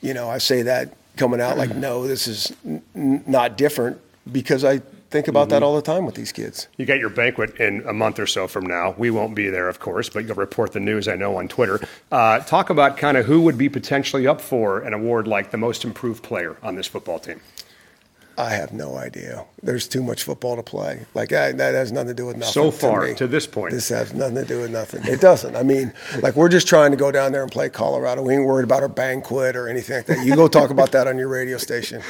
you 0.00 0.14
know 0.14 0.28
I 0.28 0.38
say 0.38 0.62
that 0.62 0.94
coming 1.16 1.40
out 1.40 1.56
like 1.56 1.74
no, 1.74 2.06
this 2.06 2.26
is 2.26 2.52
n- 2.64 2.82
not 3.26 3.56
different 3.56 4.00
because 4.32 4.64
I 4.64 4.80
think 5.10 5.26
about 5.26 5.48
that 5.48 5.62
all 5.62 5.74
the 5.74 5.82
time 5.82 6.06
with 6.06 6.14
these 6.14 6.32
kids. 6.32 6.68
You 6.76 6.86
got 6.86 6.98
your 6.98 7.10
banquet 7.10 7.56
in 7.56 7.82
a 7.86 7.92
month 7.92 8.18
or 8.18 8.26
so 8.26 8.46
from 8.46 8.64
now. 8.66 8.94
We 8.96 9.10
won't 9.10 9.34
be 9.34 9.48
there, 9.48 9.68
of 9.68 9.80
course, 9.80 10.08
but 10.08 10.24
you'll 10.24 10.36
report 10.36 10.72
the 10.72 10.80
news, 10.80 11.08
I 11.08 11.16
know, 11.16 11.36
on 11.36 11.48
Twitter. 11.48 11.80
Uh, 12.12 12.38
talk 12.40 12.70
about 12.70 12.96
kind 12.96 13.16
of 13.16 13.26
who 13.26 13.40
would 13.42 13.58
be 13.58 13.68
potentially 13.68 14.26
up 14.28 14.40
for 14.40 14.80
an 14.80 14.92
award 14.94 15.26
like 15.26 15.50
the 15.50 15.56
most 15.58 15.84
improved 15.84 16.22
player 16.22 16.56
on 16.62 16.76
this 16.76 16.86
football 16.86 17.18
team. 17.18 17.40
I 18.38 18.50
have 18.50 18.72
no 18.72 18.96
idea. 18.96 19.44
There's 19.62 19.86
too 19.86 20.02
much 20.02 20.22
football 20.22 20.56
to 20.56 20.62
play. 20.62 21.04
Like 21.14 21.32
I, 21.32 21.52
that 21.52 21.74
has 21.74 21.92
nothing 21.92 22.08
to 22.08 22.14
do 22.14 22.26
with 22.26 22.36
nothing. 22.36 22.52
So 22.52 22.70
to 22.70 22.76
far, 22.76 23.06
me. 23.06 23.14
to 23.14 23.26
this 23.26 23.46
point. 23.46 23.72
this 23.72 23.88
has 23.90 24.14
nothing 24.14 24.36
to 24.36 24.44
do 24.44 24.60
with 24.60 24.70
nothing. 24.70 25.04
It 25.04 25.20
doesn't. 25.20 25.56
I 25.56 25.62
mean, 25.62 25.92
like 26.22 26.36
we're 26.36 26.48
just 26.48 26.66
trying 26.66 26.90
to 26.92 26.96
go 26.96 27.10
down 27.10 27.32
there 27.32 27.42
and 27.42 27.52
play 27.52 27.68
Colorado. 27.68 28.22
We 28.22 28.34
ain't 28.34 28.46
worried 28.46 28.64
about 28.64 28.82
our 28.82 28.88
banquet 28.88 29.56
or 29.56 29.68
anything 29.68 29.96
like 29.96 30.06
that. 30.06 30.24
You 30.24 30.36
go 30.36 30.48
talk 30.48 30.70
about 30.70 30.92
that 30.92 31.06
on 31.06 31.18
your 31.18 31.28
radio 31.28 31.58
station. 31.58 32.02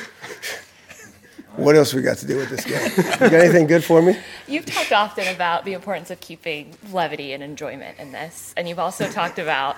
What 1.56 1.74
else 1.76 1.92
we 1.92 2.00
got 2.00 2.16
to 2.18 2.26
do 2.26 2.36
with 2.36 2.48
this 2.48 2.64
game? 2.64 2.90
You 2.96 3.30
got 3.30 3.40
anything 3.40 3.66
good 3.66 3.84
for 3.84 4.00
me? 4.00 4.16
You've 4.46 4.66
talked 4.66 4.92
often 4.92 5.26
about 5.28 5.64
the 5.64 5.72
importance 5.72 6.10
of 6.10 6.20
keeping 6.20 6.74
levity 6.92 7.32
and 7.32 7.42
enjoyment 7.42 7.98
in 7.98 8.12
this, 8.12 8.54
and 8.56 8.68
you've 8.68 8.78
also 8.78 9.10
talked 9.10 9.38
about, 9.38 9.76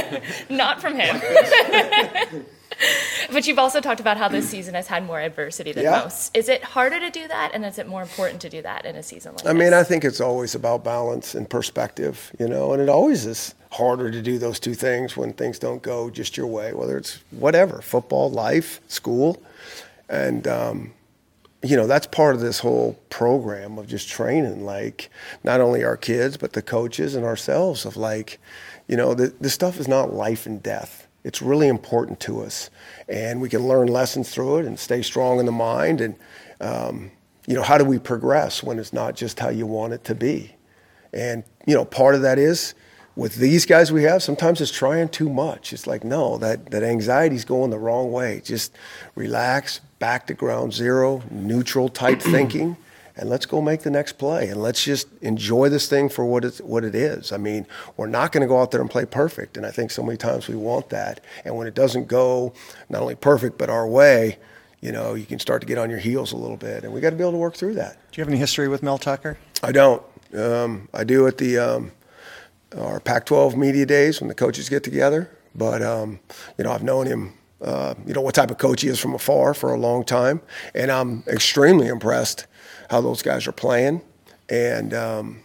not 0.48 0.80
from 0.80 0.94
him, 0.94 1.20
but 3.32 3.46
you've 3.46 3.58
also 3.58 3.80
talked 3.80 4.00
about 4.00 4.16
how 4.16 4.28
this 4.28 4.48
season 4.48 4.74
has 4.74 4.86
had 4.86 5.04
more 5.04 5.20
adversity 5.20 5.72
than 5.72 5.84
Yeah. 5.84 6.02
most. 6.02 6.36
Is 6.36 6.48
it 6.48 6.62
harder 6.62 7.00
to 7.00 7.10
do 7.10 7.26
that, 7.28 7.50
and 7.54 7.64
is 7.64 7.78
it 7.78 7.86
more 7.86 8.02
important 8.02 8.40
to 8.42 8.48
do 8.48 8.62
that 8.62 8.84
in 8.84 8.96
a 8.96 9.02
season 9.02 9.32
like 9.32 9.42
this? 9.42 9.50
I 9.50 9.52
mean, 9.52 9.72
I 9.74 9.82
think 9.82 10.04
it's 10.04 10.20
always 10.20 10.54
about 10.54 10.84
balance 10.84 11.34
and 11.34 11.48
perspective, 11.48 12.32
you 12.38 12.48
know, 12.48 12.72
and 12.72 12.80
it 12.82 12.88
always 12.88 13.26
is 13.26 13.54
harder 13.72 14.10
to 14.10 14.22
do 14.22 14.38
those 14.38 14.58
two 14.58 14.74
things 14.74 15.16
when 15.16 15.32
things 15.32 15.58
don't 15.58 15.82
go 15.82 16.08
just 16.10 16.36
your 16.36 16.46
way, 16.46 16.72
whether 16.72 16.96
it's 16.96 17.18
whatever 17.30 17.82
football, 17.82 18.30
life, 18.30 18.80
school. 18.88 19.42
And, 20.08 20.46
um, 20.48 20.92
you 21.62 21.76
know, 21.76 21.86
that's 21.86 22.06
part 22.06 22.34
of 22.36 22.40
this 22.40 22.60
whole 22.60 22.98
program 23.10 23.78
of 23.78 23.88
just 23.88 24.08
training, 24.08 24.64
like 24.64 25.10
not 25.42 25.60
only 25.60 25.82
our 25.84 25.96
kids, 25.96 26.36
but 26.36 26.52
the 26.52 26.62
coaches 26.62 27.14
and 27.14 27.24
ourselves 27.26 27.84
of 27.84 27.96
like, 27.96 28.38
you 28.86 28.96
know, 28.96 29.12
the, 29.12 29.34
this 29.40 29.52
stuff 29.54 29.78
is 29.80 29.88
not 29.88 30.14
life 30.14 30.46
and 30.46 30.62
death. 30.62 31.07
It's 31.24 31.42
really 31.42 31.68
important 31.68 32.20
to 32.20 32.42
us. 32.42 32.70
And 33.08 33.40
we 33.40 33.48
can 33.48 33.66
learn 33.66 33.88
lessons 33.88 34.30
through 34.30 34.58
it 34.58 34.66
and 34.66 34.78
stay 34.78 35.02
strong 35.02 35.40
in 35.40 35.46
the 35.46 35.52
mind. 35.52 36.00
And, 36.00 36.16
um, 36.60 37.10
you 37.46 37.54
know, 37.54 37.62
how 37.62 37.78
do 37.78 37.84
we 37.84 37.98
progress 37.98 38.62
when 38.62 38.78
it's 38.78 38.92
not 38.92 39.16
just 39.16 39.38
how 39.40 39.48
you 39.48 39.66
want 39.66 39.92
it 39.92 40.04
to 40.04 40.14
be? 40.14 40.54
And, 41.12 41.44
you 41.66 41.74
know, 41.74 41.84
part 41.84 42.14
of 42.14 42.22
that 42.22 42.38
is 42.38 42.74
with 43.16 43.34
these 43.34 43.66
guys 43.66 43.90
we 43.90 44.04
have, 44.04 44.22
sometimes 44.22 44.60
it's 44.60 44.70
trying 44.70 45.08
too 45.08 45.28
much. 45.28 45.72
It's 45.72 45.88
like, 45.88 46.04
no, 46.04 46.38
that, 46.38 46.70
that 46.70 46.84
anxiety's 46.84 47.44
going 47.44 47.70
the 47.70 47.78
wrong 47.78 48.12
way. 48.12 48.40
Just 48.44 48.76
relax, 49.16 49.80
back 49.98 50.28
to 50.28 50.34
ground 50.34 50.72
zero, 50.72 51.24
neutral 51.30 51.88
type 51.88 52.22
thinking, 52.22 52.76
and 53.18 53.28
let's 53.28 53.46
go 53.46 53.60
make 53.60 53.82
the 53.82 53.90
next 53.90 54.12
play. 54.12 54.48
And 54.48 54.62
let's 54.62 54.84
just 54.84 55.08
enjoy 55.20 55.68
this 55.68 55.88
thing 55.88 56.08
for 56.08 56.24
what, 56.24 56.44
it's, 56.44 56.60
what 56.60 56.84
it 56.84 56.94
is. 56.94 57.32
I 57.32 57.36
mean, 57.36 57.66
we're 57.96 58.06
not 58.06 58.30
going 58.30 58.42
to 58.42 58.46
go 58.46 58.60
out 58.60 58.70
there 58.70 58.80
and 58.80 58.88
play 58.88 59.04
perfect. 59.04 59.56
And 59.56 59.66
I 59.66 59.72
think 59.72 59.90
so 59.90 60.02
many 60.04 60.16
times 60.16 60.46
we 60.46 60.54
want 60.54 60.88
that. 60.90 61.20
And 61.44 61.56
when 61.56 61.66
it 61.66 61.74
doesn't 61.74 62.06
go 62.06 62.52
not 62.88 63.02
only 63.02 63.16
perfect, 63.16 63.58
but 63.58 63.68
our 63.68 63.88
way, 63.88 64.38
you 64.80 64.92
know, 64.92 65.14
you 65.14 65.26
can 65.26 65.40
start 65.40 65.60
to 65.62 65.66
get 65.66 65.78
on 65.78 65.90
your 65.90 65.98
heels 65.98 66.32
a 66.32 66.36
little 66.36 66.56
bit. 66.56 66.84
And 66.84 66.92
we 66.92 67.00
got 67.00 67.10
to 67.10 67.16
be 67.16 67.22
able 67.22 67.32
to 67.32 67.38
work 67.38 67.56
through 67.56 67.74
that. 67.74 67.94
Do 68.12 68.20
you 68.20 68.22
have 68.22 68.28
any 68.28 68.38
history 68.38 68.68
with 68.68 68.84
Mel 68.84 68.98
Tucker? 68.98 69.36
I 69.62 69.72
don't. 69.72 70.02
Um, 70.36 70.88
I 70.94 71.02
do 71.02 71.26
at 71.26 71.38
the 71.38 71.58
um, 71.58 71.90
our 72.76 73.00
Pac-12 73.00 73.56
media 73.56 73.86
days 73.86 74.20
when 74.20 74.28
the 74.28 74.34
coaches 74.34 74.68
get 74.68 74.84
together. 74.84 75.30
But 75.54 75.82
um, 75.82 76.20
you 76.56 76.64
know, 76.64 76.72
I've 76.72 76.84
known 76.84 77.06
him. 77.06 77.34
Uh, 77.60 77.94
you 78.06 78.14
know 78.14 78.20
what 78.20 78.36
type 78.36 78.52
of 78.52 78.58
coach 78.58 78.82
he 78.82 78.88
is 78.88 79.00
from 79.00 79.14
afar 79.14 79.52
for 79.52 79.74
a 79.74 79.76
long 79.76 80.04
time, 80.04 80.40
and 80.76 80.92
I'm 80.92 81.24
extremely 81.26 81.88
impressed 81.88 82.46
how 82.88 83.00
those 83.00 83.22
guys 83.22 83.46
are 83.46 83.52
playing. 83.52 84.02
And 84.48 84.94
um, 84.94 85.40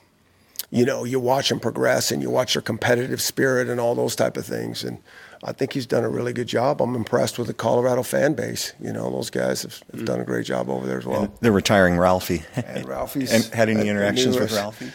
you 0.72 0.86
know, 0.86 1.04
you 1.04 1.20
watch 1.20 1.50
them 1.50 1.60
progress, 1.60 2.12
and 2.12 2.22
you 2.22 2.30
watch 2.30 2.54
their 2.54 2.62
competitive 2.62 3.22
spirit 3.22 3.70
and 3.70 3.80
all 3.80 3.94
those 3.94 4.16
type 4.16 4.38
of 4.38 4.46
things. 4.46 4.84
And 4.84 4.98
I 5.44 5.52
think 5.52 5.74
he's 5.74 5.86
done 5.86 6.04
a 6.04 6.10
really 6.10 6.34
good 6.34 6.48
job. 6.48 6.82
I'm 6.82 6.96
impressed 6.96 7.38
with 7.38 7.48
the 7.48 7.54
Colorado 7.54 8.02
fan 8.02 8.34
base. 8.34 8.74
You 8.80 8.92
know, 8.94 9.12
those 9.12 9.30
guys 9.30 9.64
have, 9.64 9.84
have 9.94 10.06
done 10.06 10.20
a 10.20 10.24
great 10.24 10.46
job 10.46 10.70
over 10.70 10.88
there 10.88 10.98
as 10.98 11.06
well. 11.06 11.24
And 11.26 11.34
they're 11.42 11.52
retiring 11.52 11.98
Ralphie. 11.98 12.44
And 12.56 12.88
Ralphie's 12.88 13.32
and 13.32 13.44
had 13.54 13.70
any 13.70 13.88
interactions 13.88 14.40
with 14.40 14.52
Ralphie? 14.52 14.92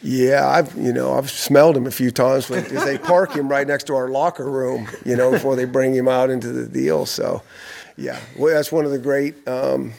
Yeah, 0.00 0.48
I've 0.48 0.76
you 0.76 0.92
know 0.92 1.14
I've 1.14 1.28
smelled 1.28 1.76
him 1.76 1.86
a 1.86 1.90
few 1.90 2.12
times 2.12 2.48
because 2.48 2.84
they 2.84 2.98
park 3.14 3.32
him 3.32 3.48
right 3.48 3.66
next 3.66 3.84
to 3.88 3.96
our 3.96 4.08
locker 4.08 4.48
room, 4.48 4.88
you 5.04 5.16
know, 5.16 5.32
before 5.32 5.56
they 5.56 5.64
bring 5.64 5.92
him 5.92 6.06
out 6.06 6.30
into 6.30 6.52
the 6.52 6.68
deal. 6.68 7.04
So, 7.04 7.42
yeah, 7.96 8.20
well, 8.36 8.54
that's 8.54 8.70
one 8.70 8.84
of 8.84 8.92
the 8.92 8.98
great, 8.98 9.46
um, 9.48 9.92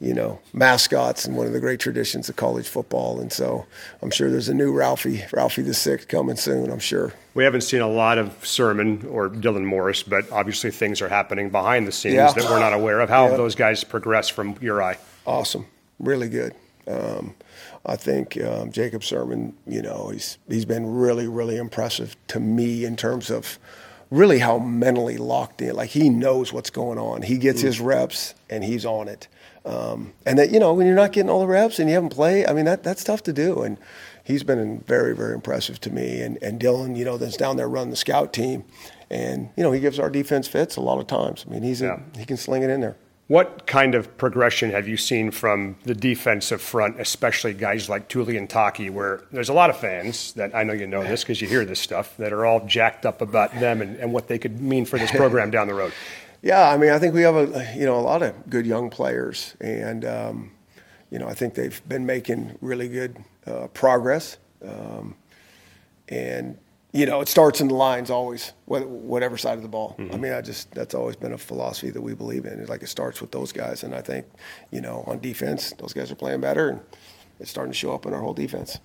you 0.00 0.14
know, 0.14 0.38
mascots 0.54 1.26
and 1.26 1.36
one 1.36 1.46
of 1.46 1.52
the 1.52 1.60
great 1.60 1.78
traditions 1.80 2.28
of 2.28 2.36
college 2.36 2.66
football. 2.66 3.20
And 3.20 3.30
so, 3.32 3.66
I'm 4.02 4.10
sure 4.10 4.30
there's 4.30 4.48
a 4.48 4.54
new 4.54 4.72
Ralphie, 4.72 5.24
Ralphie 5.32 5.62
the 5.62 5.74
Sixth, 5.74 6.08
coming 6.08 6.36
soon. 6.36 6.70
I'm 6.70 6.78
sure. 6.78 7.12
We 7.34 7.44
haven't 7.44 7.60
seen 7.60 7.80
a 7.80 7.88
lot 7.88 8.18
of 8.18 8.28
Sirmon 8.42 9.04
or 9.10 9.28
Dylan 9.28 9.64
Morris, 9.64 10.02
but 10.02 10.30
obviously 10.32 10.70
things 10.70 11.00
are 11.02 11.08
happening 11.08 11.50
behind 11.50 11.86
the 11.86 11.92
scenes 11.92 12.14
Yeah. 12.14 12.32
that 12.32 12.44
we're 12.44 12.58
not 12.58 12.72
aware 12.72 13.00
of. 13.00 13.08
How 13.08 13.28
have 13.28 13.36
those 13.36 13.54
guys 13.54 13.84
progressed 13.84 14.32
from 14.32 14.56
your 14.60 14.82
eye? 14.82 14.96
awesome, 15.26 15.66
really 15.98 16.28
good. 16.28 16.54
Um, 16.88 17.34
I 17.86 17.96
think 17.96 18.42
um, 18.42 18.72
Jacob 18.72 19.02
Sirmon, 19.02 19.52
you 19.66 19.80
know, 19.82 20.08
he's 20.12 20.38
he's 20.48 20.64
been 20.64 20.92
really, 20.94 21.28
really 21.28 21.56
impressive 21.56 22.16
to 22.28 22.40
me 22.40 22.84
in 22.84 22.96
terms 22.96 23.30
of 23.30 23.58
really 24.10 24.38
how 24.40 24.58
mentally 24.58 25.16
locked 25.16 25.62
in. 25.62 25.74
Like 25.76 25.90
he 25.90 26.10
knows 26.10 26.52
what's 26.52 26.70
going 26.70 26.98
on. 26.98 27.22
He 27.22 27.38
gets 27.38 27.60
his 27.60 27.80
reps 27.80 28.34
and 28.48 28.64
he's 28.64 28.84
on 28.84 29.08
it. 29.08 29.28
Um, 29.64 30.12
and 30.26 30.38
that 30.38 30.50
you 30.50 30.58
know, 30.58 30.72
when 30.74 30.86
you're 30.86 30.96
not 30.96 31.12
getting 31.12 31.30
all 31.30 31.40
the 31.40 31.46
reps 31.46 31.78
and 31.78 31.88
you 31.88 31.94
haven't 31.94 32.10
played, 32.10 32.46
I 32.46 32.52
mean 32.52 32.64
that 32.64 32.82
that's 32.82 33.04
tough 33.04 33.22
to 33.24 33.32
do. 33.32 33.62
And 33.62 33.78
he's 34.24 34.42
been 34.42 34.80
very, 34.86 35.14
very 35.14 35.34
impressive 35.34 35.80
to 35.82 35.90
me. 35.90 36.20
And 36.22 36.38
and 36.42 36.58
Dylan, 36.60 36.96
you 36.96 37.04
know, 37.04 37.18
that's 37.18 37.36
down 37.36 37.56
there 37.56 37.68
running 37.68 37.90
the 37.90 37.96
scout 37.96 38.32
team, 38.32 38.64
and 39.10 39.50
you 39.56 39.62
know 39.62 39.70
he 39.70 39.80
gives 39.80 39.98
our 39.98 40.08
defense 40.10 40.48
fits 40.48 40.76
a 40.76 40.80
lot 40.80 40.98
of 40.98 41.06
times. 41.06 41.44
I 41.46 41.52
mean 41.52 41.62
he's 41.62 41.82
Yeah. 41.82 42.00
a, 42.14 42.18
he 42.18 42.24
can 42.24 42.36
sling 42.38 42.62
it 42.62 42.70
in 42.70 42.80
there. 42.80 42.96
What 43.30 43.64
kind 43.64 43.94
of 43.94 44.18
progression 44.18 44.72
have 44.72 44.88
you 44.88 44.96
seen 44.96 45.30
from 45.30 45.76
the 45.84 45.94
defensive 45.94 46.60
front, 46.60 46.98
especially 47.00 47.54
guys 47.54 47.88
like 47.88 48.08
Tuli 48.08 48.36
and 48.36 48.50
Taki, 48.50 48.90
where 48.90 49.22
there's 49.30 49.48
a 49.48 49.52
lot 49.52 49.70
of 49.70 49.76
fans 49.76 50.32
that 50.32 50.52
I 50.52 50.64
know 50.64 50.72
you 50.72 50.88
know 50.88 51.04
this 51.04 51.22
because 51.22 51.40
you 51.40 51.46
hear 51.46 51.64
this 51.64 51.78
stuff 51.78 52.16
that 52.16 52.32
are 52.32 52.44
all 52.44 52.66
jacked 52.66 53.06
up 53.06 53.20
about 53.22 53.54
them 53.60 53.82
and, 53.82 53.94
and 53.98 54.12
what 54.12 54.26
they 54.26 54.36
could 54.36 54.60
mean 54.60 54.84
for 54.84 54.98
this 54.98 55.12
program 55.12 55.52
down 55.52 55.68
the 55.68 55.74
road? 55.74 55.92
Yeah, 56.42 56.70
I 56.70 56.78
mean, 56.78 56.90
I 56.90 56.98
think 56.98 57.14
we 57.14 57.20
have 57.20 57.36
a 57.36 57.72
you 57.76 57.84
know 57.84 58.00
a 58.00 58.00
lot 58.00 58.22
of 58.22 58.48
good 58.48 58.66
young 58.66 58.88
players, 58.88 59.54
and 59.60 60.06
um, 60.06 60.50
you 61.10 61.18
know 61.18 61.28
I 61.28 61.34
think 61.34 61.54
they've 61.54 61.86
been 61.86 62.06
making 62.06 62.56
really 62.62 62.88
good 62.88 63.18
uh, 63.46 63.66
progress, 63.74 64.38
um, 64.66 65.16
and 66.08 66.56
you 66.92 67.06
know 67.06 67.20
it 67.20 67.28
starts 67.28 67.60
in 67.60 67.68
the 67.68 67.74
lines 67.74 68.10
always, 68.10 68.52
whatever 68.66 69.36
side 69.36 69.56
of 69.56 69.62
the 69.62 69.68
ball. 69.68 69.96
Mm-hmm. 69.98 70.14
I 70.14 70.18
mean, 70.18 70.32
I 70.32 70.40
just 70.40 70.72
that's 70.72 70.94
always 70.94 71.16
been 71.16 71.32
a 71.32 71.38
philosophy 71.38 71.90
that 71.90 72.00
we 72.00 72.14
believe 72.14 72.44
in. 72.44 72.58
It's 72.60 72.70
like 72.70 72.82
it 72.82 72.88
starts 72.88 73.20
with 73.20 73.30
those 73.30 73.52
guys, 73.52 73.82
and 73.84 73.94
I 73.94 74.00
think 74.00 74.26
you 74.70 74.80
know 74.80 75.04
on 75.06 75.20
defense 75.20 75.72
those 75.78 75.92
guys 75.92 76.10
are 76.10 76.16
playing 76.16 76.40
better, 76.40 76.68
and 76.68 76.80
it's 77.38 77.50
starting 77.50 77.72
to 77.72 77.78
show 77.78 77.94
up 77.94 78.06
in 78.06 78.14
our 78.14 78.20
whole 78.20 78.34
defense. 78.34 78.78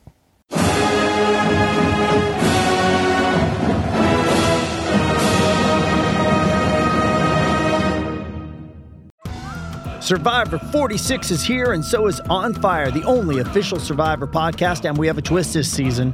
Survivor 10.05 10.59
46 10.59 11.31
is 11.31 11.43
here, 11.43 11.73
and 11.73 11.83
so 11.83 12.05
is 12.05 12.19
On 12.29 12.53
Fire, 12.53 12.91
the 12.91 13.01
only 13.05 13.39
official 13.39 13.79
Survivor 13.79 14.27
podcast. 14.27 14.87
And 14.87 14.95
we 14.95 15.07
have 15.07 15.17
a 15.17 15.21
twist 15.21 15.55
this 15.55 15.71
season. 15.71 16.13